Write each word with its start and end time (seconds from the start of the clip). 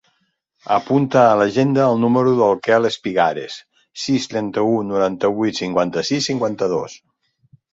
Apunta 0.75 1.19
a 1.23 1.35
l'agenda 1.41 1.83
el 1.89 1.99
número 2.05 2.31
del 2.39 2.57
Quel 2.67 2.89
Espigares: 2.91 3.59
sis, 4.05 4.27
trenta-u, 4.33 4.75
noranta-vuit, 4.93 5.63
cinquanta-sis, 5.63 6.33
cinquanta-dos. 6.33 6.99